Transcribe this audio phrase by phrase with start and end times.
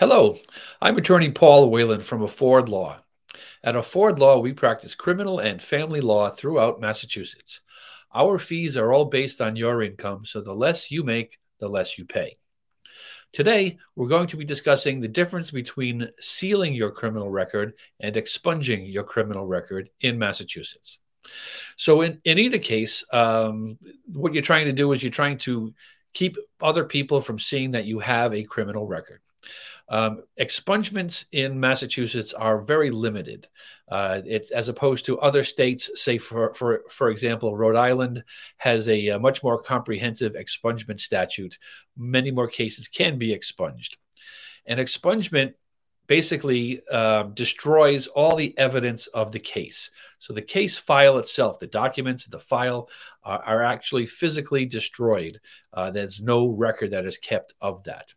[0.00, 0.38] Hello,
[0.80, 3.02] I'm attorney Paul Whalen from Afford Law.
[3.62, 7.60] At Afford Law, we practice criminal and family law throughout Massachusetts.
[8.14, 11.98] Our fees are all based on your income, so the less you make, the less
[11.98, 12.38] you pay.
[13.34, 18.86] Today, we're going to be discussing the difference between sealing your criminal record and expunging
[18.86, 20.98] your criminal record in Massachusetts.
[21.76, 23.76] So, in, in either case, um,
[24.06, 25.74] what you're trying to do is you're trying to
[26.14, 29.20] keep other people from seeing that you have a criminal record.
[29.90, 33.48] Um, expungements in Massachusetts are very limited.
[33.90, 38.22] Uh, it's as opposed to other states, say for for for example, Rhode Island
[38.56, 41.58] has a, a much more comprehensive expungement statute.
[41.96, 43.96] Many more cases can be expunged.
[44.64, 45.54] An expungement
[46.06, 49.92] basically uh, destroys all the evidence of the case.
[50.18, 52.88] So the case file itself, the documents, the file
[53.22, 55.40] are, are actually physically destroyed.
[55.72, 58.12] Uh, there's no record that is kept of that.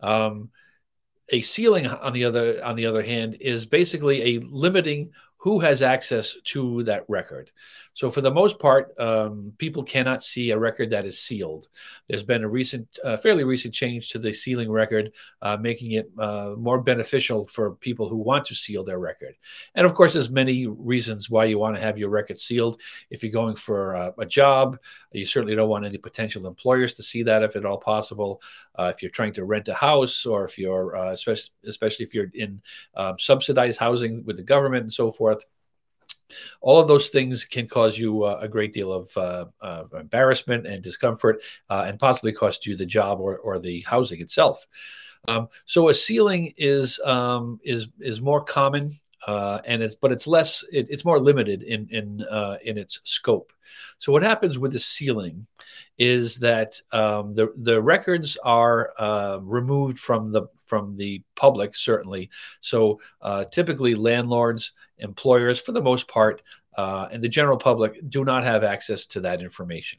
[0.00, 0.50] Um,
[1.30, 5.82] a sealing on the other on the other hand is basically a limiting who has
[5.82, 7.50] access to that record.
[7.94, 11.68] So, for the most part, um, people cannot see a record that is sealed.
[12.08, 16.10] There's been a recent, uh, fairly recent change to the sealing record, uh, making it
[16.18, 19.34] uh, more beneficial for people who want to seal their record.
[19.74, 22.80] And of course, there's many reasons why you want to have your record sealed.
[23.10, 24.78] If you're going for a, a job,
[25.12, 28.40] you certainly don't want any potential employers to see that if at all possible.
[28.76, 32.14] Uh, if you're trying to rent a house, or if you're, uh, especially, especially if
[32.14, 32.60] you're in
[32.94, 35.27] um, subsidized housing with the government and so forth
[36.60, 40.66] all of those things can cause you uh, a great deal of, uh, of embarrassment
[40.66, 44.66] and discomfort uh, and possibly cost you the job or, or the housing itself.
[45.26, 50.26] Um, so a sealing is um, is is more common uh, and it's but it's
[50.26, 53.52] less it, it's more limited in in uh, in its scope.
[53.98, 55.46] So what happens with the sealing
[55.98, 62.30] is that um, the the records are uh, removed from the from the public certainly.
[62.60, 66.42] So uh, typically landlords, employers, for the most part,
[66.76, 69.98] uh, and the general public do not have access to that information.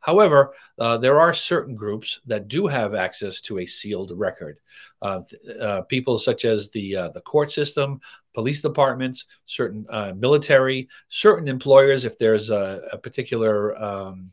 [0.00, 4.58] However, uh, there are certain groups that do have access to a sealed record.
[5.02, 5.22] Uh,
[5.60, 8.00] uh, people such as the uh, the court system,
[8.38, 12.04] police departments, certain uh, military, certain employers.
[12.04, 14.30] If there's a, a particular um,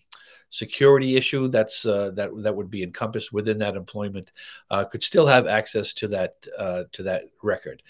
[0.51, 4.31] security issue that's uh, that that would be encompassed within that employment,
[4.91, 6.39] could still have access to that
[6.95, 7.81] to that record.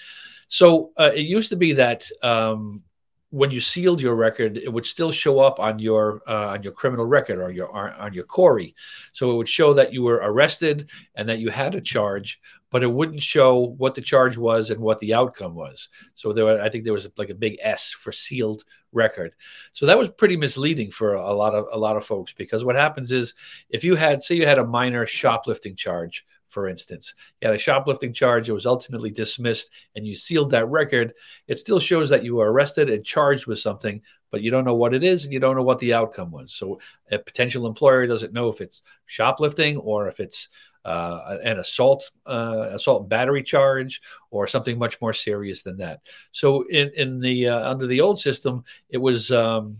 [0.48, 2.10] So it used to be that.
[2.24, 2.84] Um,
[3.32, 6.72] when you sealed your record, it would still show up on your uh, on your
[6.72, 8.74] criminal record or your on your CORI.
[9.14, 12.40] So it would show that you were arrested and that you had a charge,
[12.72, 15.90] but it wouldn't show what the charge was and what the outcome was.
[16.14, 19.36] So there, were, I think there was like a big S for sealed record.
[19.74, 22.76] So that was pretty misleading for a lot of a lot of folks because what
[22.76, 23.34] happens is
[23.70, 27.14] if you had say you had a minor shoplifting charge for instance.
[27.42, 31.14] You had a shoplifting charge, it was ultimately dismissed, and you sealed that record.
[31.48, 34.02] It still shows that you were arrested and charged with something,
[34.32, 36.54] but you don't know what it is and you don't know what the outcome was.
[36.54, 36.80] So
[37.12, 40.50] a potential employer doesn't know if it's shoplifting or if it's
[40.86, 46.02] uh, an assault, uh, assault and battery charge, or something much more serious than that.
[46.32, 49.78] So, in in the uh, under the old system, it was um,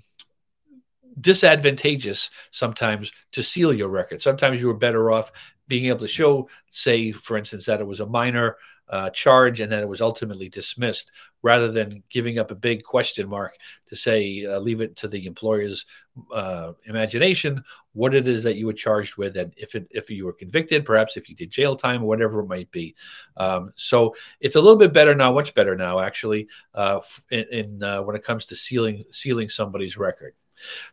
[1.22, 4.22] disadvantageous sometimes to seal your record.
[4.22, 5.32] Sometimes you were better off
[5.68, 9.72] being able to show, say, for instance, that it was a minor uh, charge and
[9.72, 11.12] that it was ultimately dismissed,
[11.42, 13.56] rather than giving up a big question mark
[13.88, 15.86] to say, uh, leave it to the employer's
[16.32, 20.26] uh, imagination what it is that you were charged with, and if it, if you
[20.26, 22.94] were convicted, perhaps if you did jail time or whatever it might be.
[23.38, 27.00] Um, so it's a little bit better now, much better now, actually, uh,
[27.32, 30.36] in, in uh, when it comes to sealing sealing somebody's record.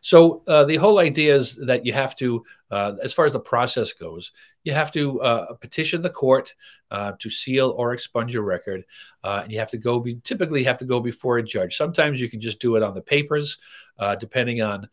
[0.01, 3.39] So uh, the whole idea is that you have to, uh, as far as the
[3.39, 4.31] process goes,
[4.63, 6.53] you have to uh, petition the court
[6.91, 8.85] uh, to seal or expunge your record,
[9.23, 9.99] uh, and you have to go.
[9.99, 11.75] Be, typically, you have to go before a judge.
[11.75, 13.57] Sometimes you can just do it on the papers,
[13.99, 14.87] uh, depending on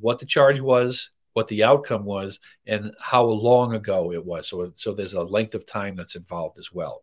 [0.00, 4.48] what the charge was, what the outcome was, and how long ago it was.
[4.48, 7.02] So, so there's a length of time that's involved as well.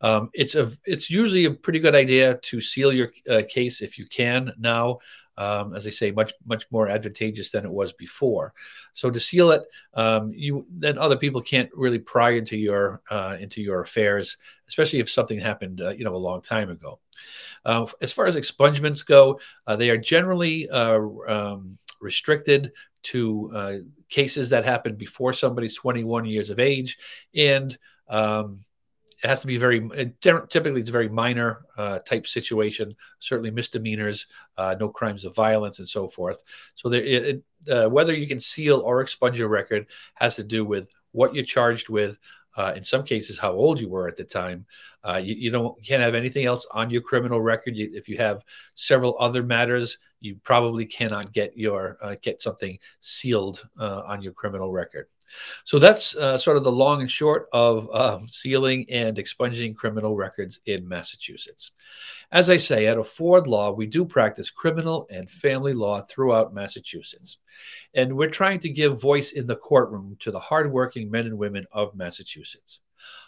[0.00, 3.08] Um, it's a it's usually a pretty good idea to seal your
[3.48, 4.98] case if you can now
[5.40, 8.52] um, as I say, much much more advantageous than it was before.
[8.92, 9.62] So to seal it,
[9.94, 14.36] um, you then other people can't really pry into your uh, into your affairs,
[14.68, 17.00] especially if something happened, uh, you know, a long time ago.
[17.64, 22.72] Uh, as far as expungements go, uh, they are generally uh, um, restricted
[23.02, 23.74] to uh,
[24.10, 26.98] cases that happened before somebody's 21 years of age
[27.34, 27.78] and
[28.08, 28.62] um,
[29.22, 29.88] it has to be very
[30.20, 34.26] typically it's a very minor uh, type situation certainly misdemeanors
[34.56, 36.42] uh, no crimes of violence and so forth
[36.74, 40.64] so there, it, uh, whether you can seal or expunge your record has to do
[40.64, 42.18] with what you're charged with
[42.56, 44.66] uh, in some cases, how old you were at the time.
[45.04, 47.76] Uh, you, you, don't you can't have anything else on your criminal record.
[47.76, 48.44] You, if you have
[48.74, 54.72] several other matters, you probably cannot get your uh, get something sealed on your criminal
[54.72, 55.06] record.
[55.64, 60.16] So that's uh, sort of the long and short of um, sealing and expunging criminal
[60.16, 61.72] records in Massachusetts.
[62.32, 67.38] As I say, at Afford Law, we do practice criminal and family law throughout Massachusetts.
[67.94, 71.66] And we're trying to give voice in the courtroom to the hardworking men and women
[71.72, 72.80] of Massachusetts.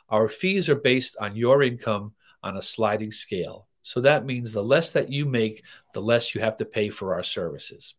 [0.08, 2.12] Our fees are based on your income
[2.42, 3.66] on a sliding scale.
[3.82, 7.14] So that means the less that you make, the less you have to pay for
[7.14, 7.94] our services.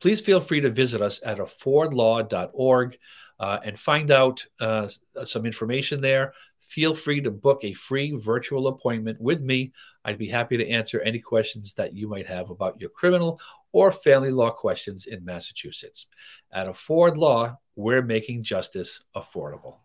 [0.00, 2.98] Please feel free to visit us at affordlaw.org
[3.40, 4.86] uh, and find out uh,
[5.24, 6.34] some information there.
[6.62, 9.72] Feel free to book a free virtual appointment with me.
[10.04, 13.40] I'd be happy to answer any questions that you might have about your criminal
[13.72, 16.06] or family law questions in Massachusetts.
[16.52, 19.78] At Afford Law, we're making justice affordable.